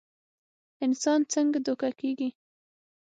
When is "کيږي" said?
1.99-2.29